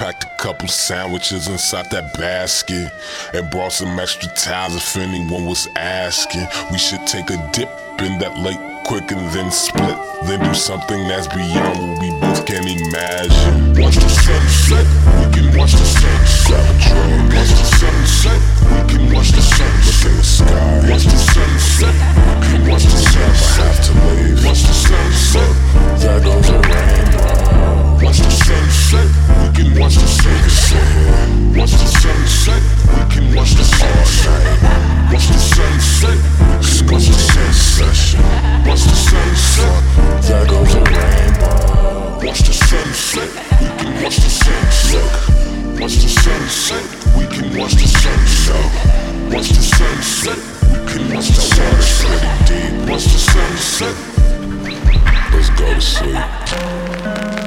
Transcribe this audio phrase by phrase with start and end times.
[0.00, 2.90] packed a couple sandwiches inside that basket
[3.34, 6.46] and brought some extra towels if anyone was asking.
[6.72, 7.68] We should take a dip
[8.00, 8.56] in that lake
[8.86, 9.98] quick and then split.
[10.24, 13.76] Then do something that's beyond what we both can imagine.
[13.76, 14.88] Watch the sunset,
[15.20, 16.64] we can watch the sunset.
[16.88, 17.36] Grab.
[17.36, 18.40] Watch the sunset,
[18.72, 19.84] we can watch the sunset.
[19.84, 20.80] Look in the sky.
[20.88, 21.94] Watch the sunset,
[22.24, 23.52] we can watch the sunset.
[23.52, 24.44] Never have to leave.
[24.48, 25.52] Watch the sunset,
[26.00, 27.89] there goes a rainbow.
[28.02, 29.08] Watch the sunset,
[29.42, 30.86] we can watch the sunset.
[31.56, 34.42] Watch the sunset, we can watch the sunset.
[35.12, 36.18] Watch the sunset,
[38.66, 39.82] watch the sunset.
[40.22, 42.24] There goes rainbow.
[42.24, 43.28] Watch the sunset,
[43.60, 45.08] we can watch the sunset.
[45.80, 46.84] Watch the sunset,
[47.16, 48.64] we can watch the sunset.
[49.32, 50.38] Watch the sunset,
[50.72, 51.00] we can.
[52.90, 53.94] Watch the sunset.
[55.32, 57.39] Let's go to sleep.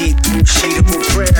[0.00, 1.30] Into a sheet, sheet of prayer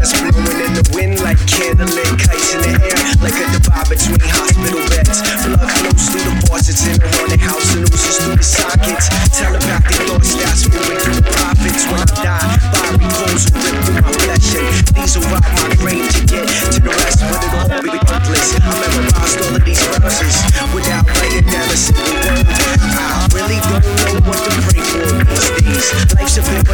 [0.00, 4.20] that's blowing in the wind like candlelit kites in the air, like a divide between
[4.24, 5.20] hospital beds.
[5.44, 9.12] Blood flows through the faucets in the haunted house and oozes through the sockets.
[9.36, 11.84] Telepathic thoughts that's moving through the prophets.
[11.84, 15.68] When I die, fiery coals will rip through my flesh, and these will rob my
[15.76, 18.56] grave to get to the rest, but it'll all be worthless.
[18.56, 20.34] I memorized all of these verses
[20.72, 22.46] without writing down a single word.
[22.48, 25.86] I really don't know what to pray for these days.
[26.16, 26.64] Life's a bit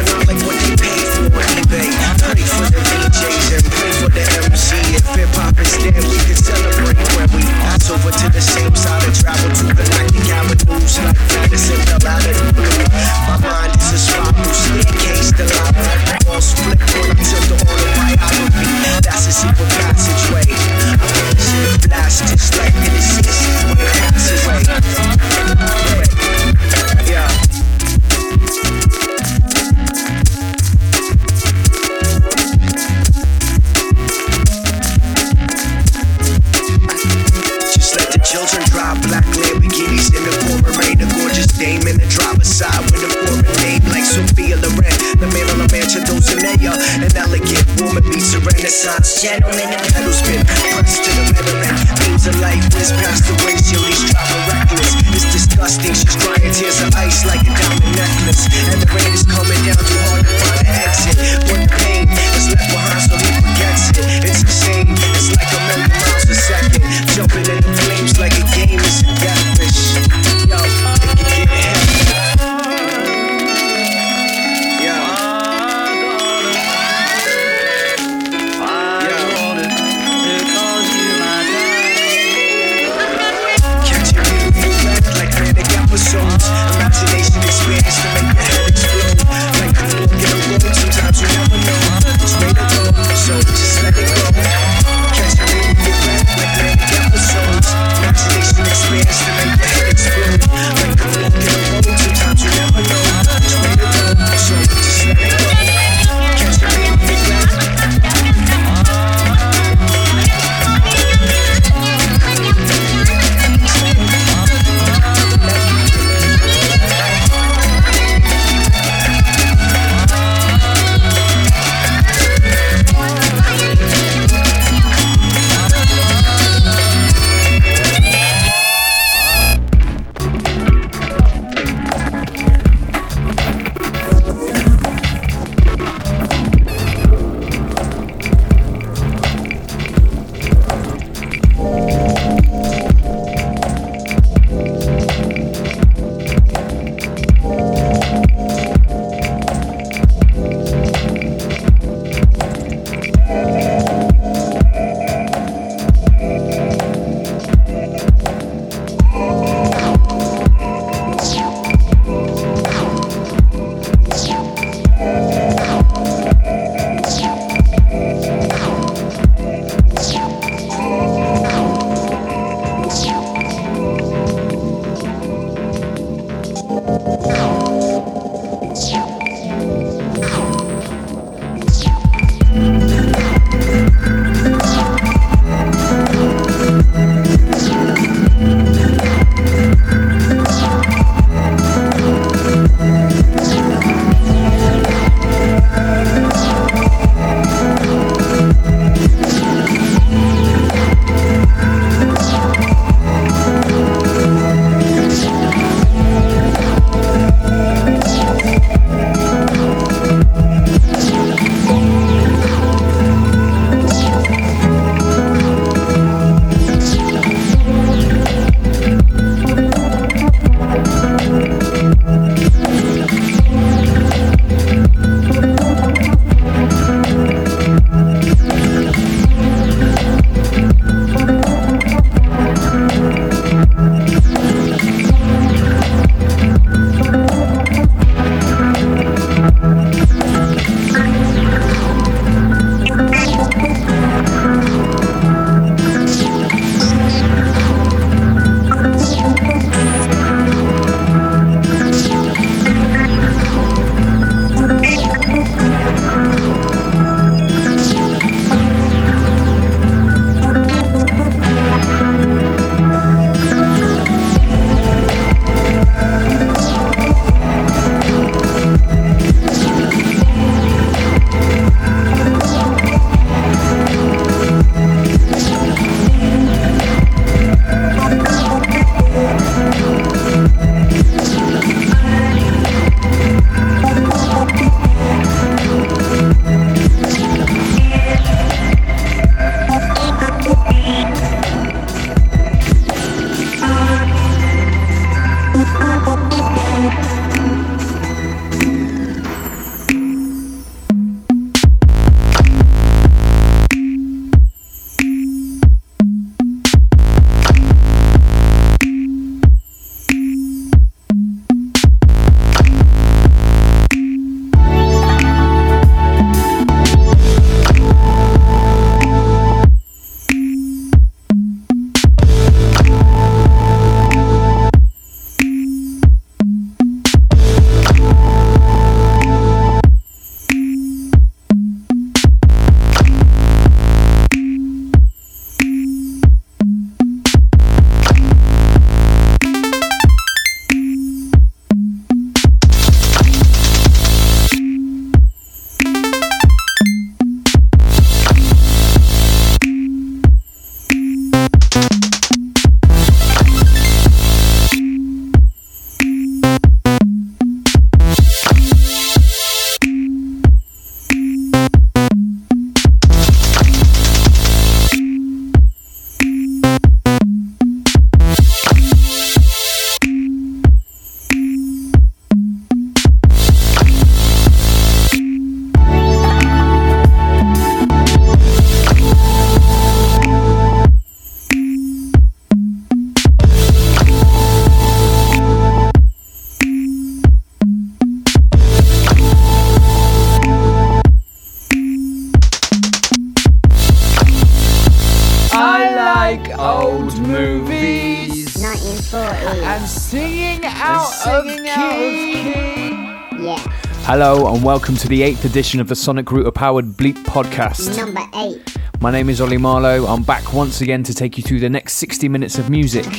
[405.05, 407.95] to the eighth edition of the Sonic Router powered Bleep podcast.
[407.95, 408.75] Number eight.
[409.01, 410.07] My name is Oli Marlow.
[410.07, 413.05] I'm back once again to take you through the next 60 minutes of music.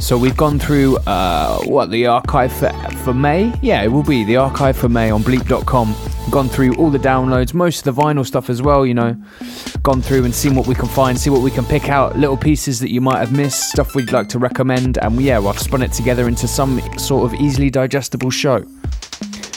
[0.00, 2.70] So we've gone through uh, what the archive for,
[3.04, 3.54] for May.
[3.62, 5.96] Yeah, it will be the archive for May on Bleep.com.
[6.30, 8.84] Gone through all the downloads, most of the vinyl stuff as well.
[8.84, 9.16] You know,
[9.82, 12.36] gone through and seen what we can find, see what we can pick out, little
[12.36, 15.80] pieces that you might have missed, stuff we'd like to recommend, and yeah, I've spun
[15.80, 18.62] it together into some sort of easily digestible show.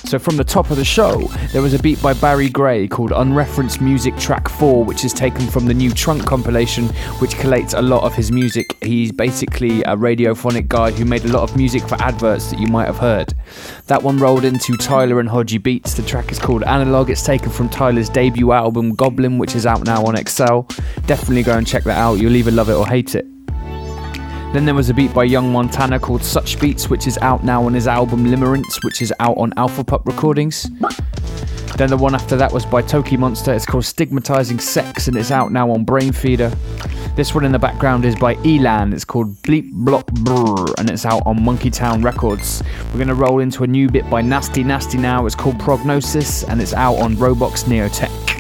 [0.08, 1.20] So from the top of the show,
[1.52, 5.46] there was a beat by Barry Gray called Unreferenced Music Track 4, which is taken
[5.48, 6.88] from the new Trunk compilation,
[7.20, 8.78] which collates a lot of his music.
[8.82, 12.68] He's basically a radiophonic guy who made a lot of music for adverts that you
[12.68, 13.34] might have heard.
[13.88, 15.94] That one rolled into Tyler and Hodgy Beats.
[15.96, 17.10] The track is called Analog.
[17.10, 20.62] It's taken from Tyler's debut album Goblin, which is out now on XL.
[21.06, 22.14] Definitely go and check that out.
[22.14, 23.28] You'll either love it or hate it.
[24.54, 27.64] Then there was a beat by Young Montana called Such Beats, which is out now
[27.64, 30.70] on his album Limerence, which is out on Alpha Pup Recordings.
[31.78, 33.56] Then the one after that was by Tokimonsta.
[33.56, 36.58] It's called Stigmatizing Sex and it's out now on Brainfeeder.
[37.16, 38.94] This one in the background is by Elan.
[38.94, 42.64] It's called Bleep Block Brr and it's out on Monkey Town Records.
[42.88, 45.26] We're going to roll into a new bit by Nasty Nasty now.
[45.28, 48.37] It's called Prognosis and it's out on Robox Neotech.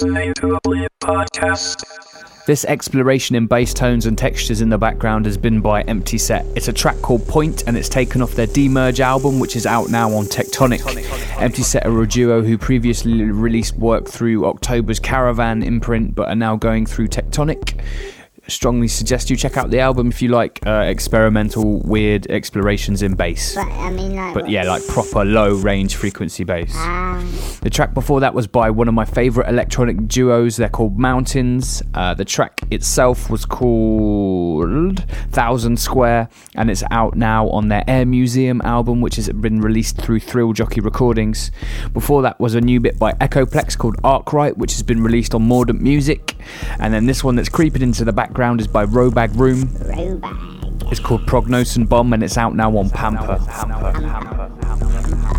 [0.00, 0.56] Listening to
[1.02, 1.82] Podcast.
[2.46, 6.46] This exploration in bass tones and textures in the background has been by Empty Set.
[6.54, 9.88] It's a track called Point and it's taken off their Demiurge album, which is out
[9.88, 10.86] now on Tectonic.
[11.40, 16.36] Empty Set are a duo who previously released work through October's Caravan imprint but are
[16.36, 17.80] now going through Tectonic
[18.48, 23.14] strongly suggest you check out the album if you like uh, experimental, weird explorations in
[23.14, 23.54] bass.
[23.54, 24.34] But I mean, like.
[24.34, 26.72] But yeah, like proper low range frequency bass.
[26.74, 27.22] Ah,
[27.62, 30.56] The track before that was by one of my favorite electronic duos.
[30.56, 31.82] They're called Mountains.
[31.94, 38.06] Uh, the track itself was called Thousand Square, and it's out now on their Air
[38.06, 41.50] Museum album, which has been released through Thrill Jockey Recordings.
[41.92, 45.42] Before that was a new bit by Echoplex called Arkwright, which has been released on
[45.42, 46.34] Mordant Music.
[46.78, 49.64] And then this one that's creeping into the background is by Robag Wruhme.
[49.64, 50.92] Robag.
[50.92, 53.44] It's called Prognosin Bomb, and it's out now on Pampa.
[53.50, 55.37] Camper recording.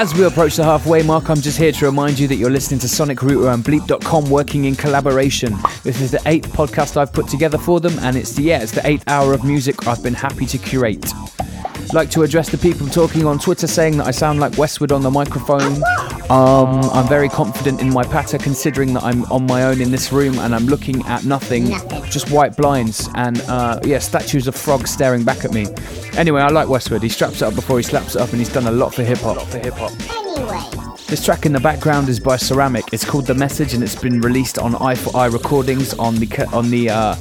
[0.00, 2.80] As we approach the halfway mark, I'm just here to remind you that you're listening
[2.80, 5.54] to Sonic Router and Bleep.com working in collaboration.
[5.82, 8.72] This is the eighth podcast I've put together for them, and it's the yeah, it's
[8.72, 11.12] the eighth hour of music I've been happy to curate.
[11.92, 15.02] Like to address the people talking on Twitter saying that I sound like Westwood on
[15.02, 15.82] the microphone.
[16.30, 20.12] Um, I'm very confident in my patter considering that I'm on my own in this
[20.12, 22.04] room and I'm looking at nothing, Nothing.
[22.04, 25.66] just white blinds and uh, yeah, statues of frogs staring back at me.
[26.16, 27.02] Anyway, I like Westwood.
[27.02, 29.02] He straps it up before he slaps it up and he's done a lot for
[29.02, 29.40] hip hop.
[29.48, 29.90] For hip hop.
[30.08, 32.92] Anyway, This track in the background is by Ceramic.
[32.92, 36.28] It's called The Message and it's been released on Eye for Eye Recordings on the
[36.52, 37.16] on the uh,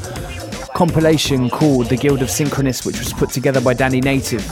[0.75, 4.43] compilation called The Guild of Synchronists, which was put together by Danny Native.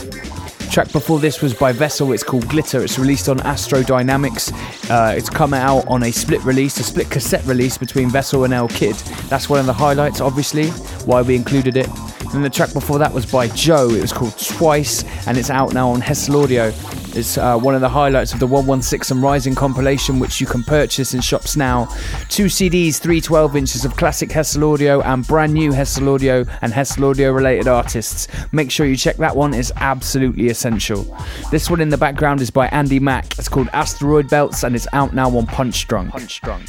[0.70, 2.12] Track before this was by Vessel.
[2.12, 2.84] It's called Glitter.
[2.84, 4.52] It's released on Astro Dynamics.
[4.88, 8.54] Uh, it's come out on a split release, a split cassette release between Vessel and
[8.54, 8.94] El Kid.
[9.28, 10.68] That's one of the highlights, obviously,
[11.04, 11.88] why we included it.
[12.34, 13.88] And the track before that was by Joe.
[13.90, 16.72] It was called Twice, and it's out now on Hessel Audio.
[17.14, 20.62] It's uh, one of the highlights of the 116 and Rising compilation, which you can
[20.62, 21.86] purchase in shops now.
[22.28, 26.72] Two CDs, three 12 inches of classic Hessel Audio and brand new Hessel Audio and
[26.72, 28.28] Hessel Audio related artists.
[28.52, 31.04] Make sure you check that one, it's absolutely essential.
[31.50, 33.38] This one in the background is by Andy Mack.
[33.38, 36.10] It's called Asteroid Belts and it's out now on Punch Drunk.
[36.10, 36.68] Punch Drunk.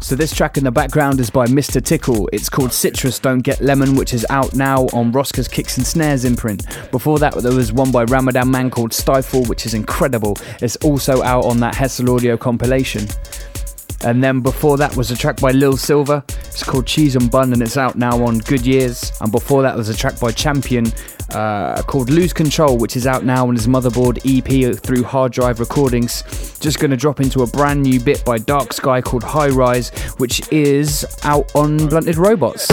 [0.00, 1.84] So this track in the background is by Mr.
[1.84, 2.30] Tickle.
[2.32, 6.24] It's called Citrus Don't Get Lemon, which is out now on Rosca's Kicks and Snares
[6.24, 6.64] imprint.
[6.90, 10.36] Before that, there was one by Ramadan Man called Stifle, which is incredible.
[10.62, 13.06] It's also out on that Hessel Audio compilation.
[14.06, 16.22] And then before that was a track by Lil Silva.
[16.28, 19.10] It's called Cheese and Bun and it's out now on Good Years.
[19.20, 20.86] And before that was a track by Champion
[21.30, 25.58] uh, called Lose Control, which is out now on his Motherboard EP through Hard Drive
[25.58, 26.22] Recordings.
[26.60, 29.90] Just going to drop into a brand new bit by Dark Sky called High Rise,
[30.18, 32.70] which is out on Blunted Robots.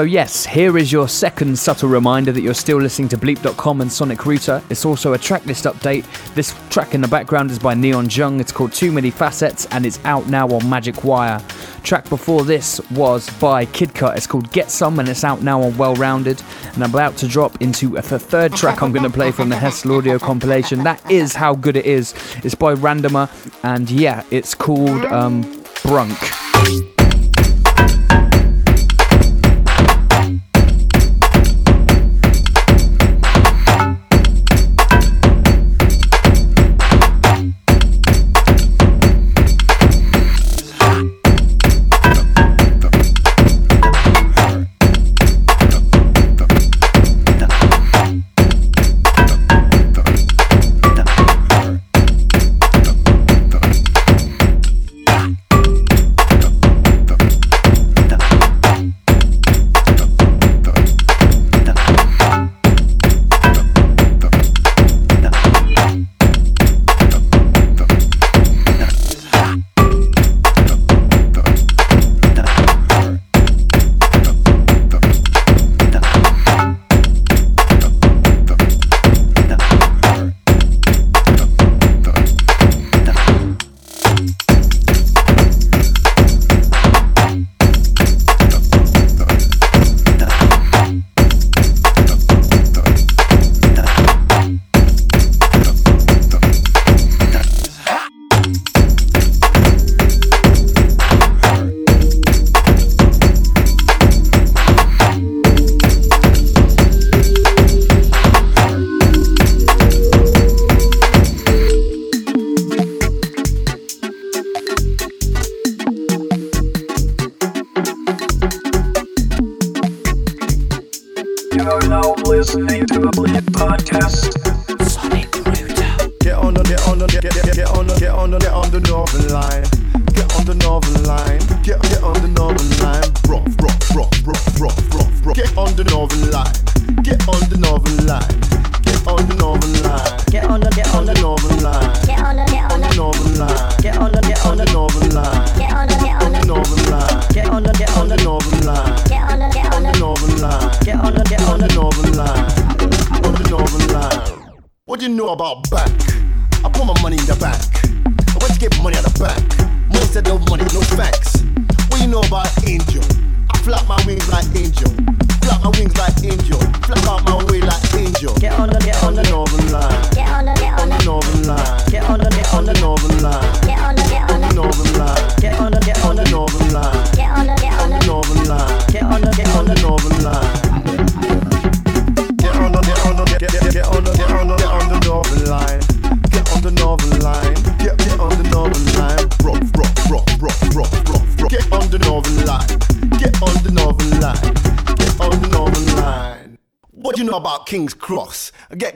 [0.00, 3.92] So, yes, here is your second subtle reminder that you're still listening to Bleep.com and
[3.92, 4.62] Sonic Router.
[4.70, 6.06] It's also a tracklist update.
[6.34, 8.40] This track in the background is by Neon Jung.
[8.40, 11.38] It's called Too Many Facets and it's out now on Magic Wire.
[11.82, 14.16] Track before this was by Kid Cut.
[14.16, 16.42] It's called Get Some and it's out now on Well Rounded.
[16.72, 19.56] And I'm about to drop into the third track I'm going to play from the
[19.56, 20.82] Hessel audio compilation.
[20.82, 22.14] That is How Good It Is.
[22.42, 23.28] It's by Randomer
[23.62, 25.42] and yeah, it's called um,
[25.82, 26.49] Brunk.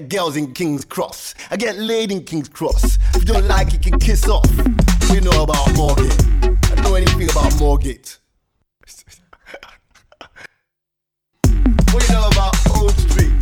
[0.08, 1.34] Girls in King's Cross.
[1.50, 2.98] I get laid in King's Cross.
[3.14, 4.48] If you don't like it, you can kiss off.
[5.10, 6.58] We know about Moorgate.
[6.70, 8.18] I know anything about Moorgate.
[11.92, 13.32] what you know about Old Street?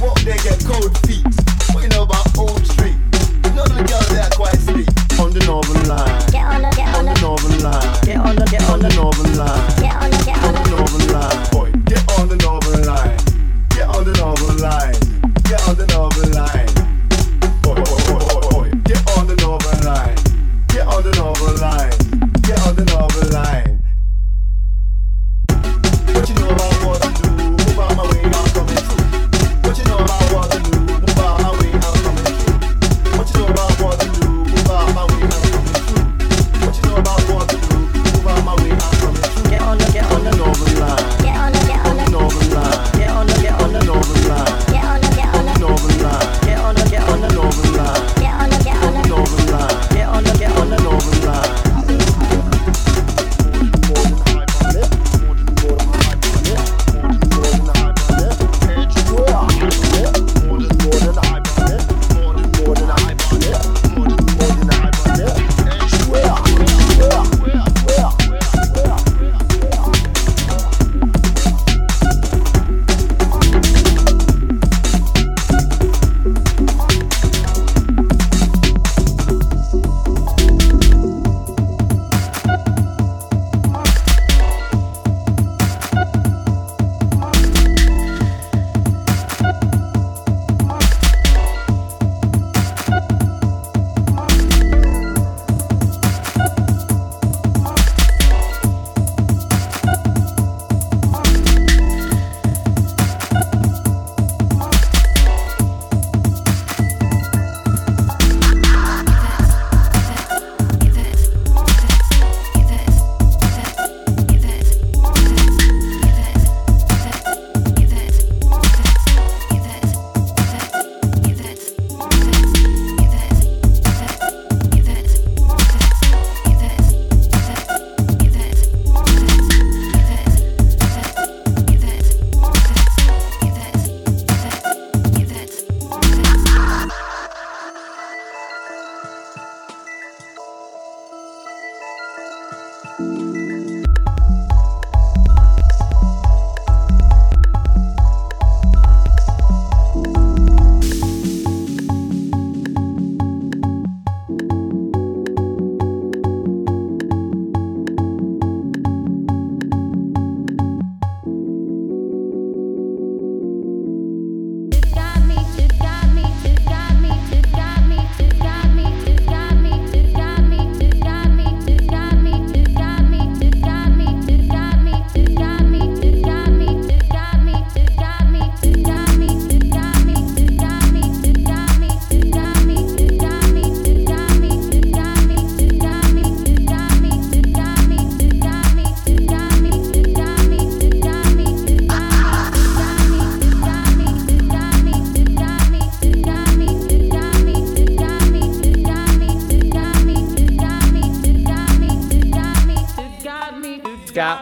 [0.00, 1.26] What they get cold feet?
[1.72, 2.96] What you know about Old Street?
[3.54, 4.88] None of the girls there are quite sweet.
[5.20, 6.30] On the Northern Line.
[6.30, 8.00] Get on the, get on, on the Northern Line.
[8.04, 9.80] Get on the, get on, on the Northern Line.
[9.80, 11.53] Get on the, get on, on the Northern Line.
[13.84, 14.96] Get on the northern line.
[15.44, 16.72] Get on the northern line.
[18.80, 20.16] Get on the northern line.
[20.72, 21.92] Get on the northern line.
[22.40, 23.84] Get on the northern line.
[26.16, 27.28] What you know about what to do?
[27.28, 29.04] Move my way, I'm coming through.
[29.68, 30.80] What you know about what to do?
[30.80, 32.56] Move my way, I'm coming through.
[33.20, 34.24] What you know about what to do?
[34.48, 36.08] Move my way, I'm coming through.
[36.64, 37.76] What you know about what to do?
[37.76, 39.52] Move my way, I'm coming through.
[39.52, 41.23] Get on get on the northern line
[44.04, 44.44] on the line.
[44.72, 46.40] Get on the, get on the, on line.
[46.44, 47.53] Get on the, get on the, line.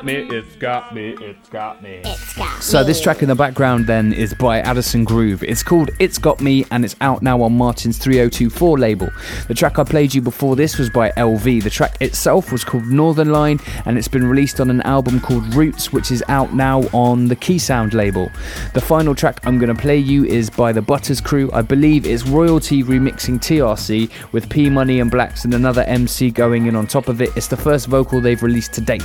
[0.03, 2.01] Got me, it's got me, it's got me.
[2.05, 5.45] It's got So this track in the background then is by Addison Groove.
[5.45, 9.11] It's called It's Got Me and it's out now on Martyn's 3024 label.
[9.47, 11.63] The track I played you before this was by LV.
[11.63, 15.55] The track itself was called Northern Line and it's been released on an album called
[15.55, 18.29] Routes which is out now on the Keysound label.
[18.75, 21.49] The final track I'm going to play you is by the Butterz Crew.
[21.53, 26.67] I believe it's Royal-T remixing TRC with P Money and Blacks and another MC going
[26.67, 27.31] in on top of it.
[27.37, 29.05] It's the first vocal they've released to date.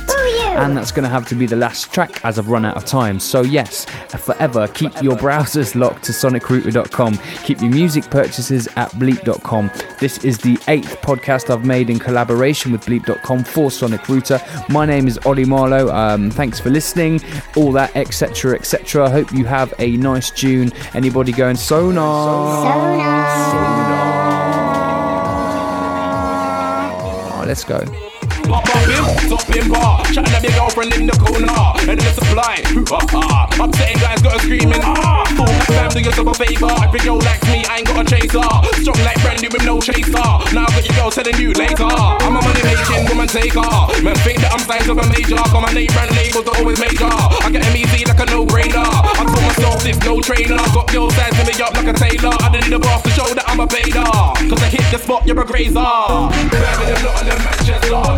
[0.58, 2.84] And that's going to have to be the last track as I've run out of
[2.84, 3.20] time.
[3.20, 7.18] So, yes, forever keep your browsers locked to sonicrouter.com.
[7.44, 9.70] Keep your music purchases at bleep.com.
[9.98, 14.40] This is the eighth podcast I've made in collaboration with bleep.com for Sonic Router.
[14.68, 15.88] My name is Oli Marlow.
[15.90, 17.20] Um, thanks for listening,
[17.56, 19.10] all that, etc., etc.
[19.10, 20.72] Hope you have a nice June.
[20.94, 22.04] Anybody going sonar?
[27.40, 28.07] Oh, let's go.
[28.48, 30.04] Pop up him, top him bar.
[30.12, 31.52] Chatting to your girlfriend in the corner.
[31.88, 31.98] And.
[32.90, 33.64] Ah, ah.
[33.64, 34.80] Upsetting guys got a screaming.
[34.80, 36.72] Ah, fool, fam, do yourself a favor.
[36.88, 38.48] If your girl likes me, I ain't got a chaser.
[38.80, 40.24] Strong like Brandy with no chaser.
[40.54, 41.84] Now I got your girl telling you later.
[41.84, 43.66] I'm a money making woman taker.
[44.00, 45.36] Man, think that I'm signed to a major.
[45.36, 47.10] Cause my name brand labels are always major.
[47.10, 48.88] I get them easy like a no brainer.
[48.88, 50.56] I told myself this no trainer.
[50.72, 52.34] Got girls sizing me up like a tailor.
[52.40, 54.06] I didn't need a boss to show that I'm a bader.
[54.48, 55.76] Cause I hit the spot, you're a grazer.
[55.76, 58.17] Birmingham, not in Manchester.